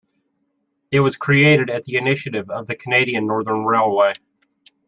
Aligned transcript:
It 0.89 0.99
was 1.01 1.15
created 1.15 1.69
at 1.69 1.83
the 1.85 1.95
initiative 1.97 2.49
of 2.49 2.65
the 2.65 2.73
Canadian 2.73 3.27
Northern 3.27 3.65
Railway. 3.65 4.13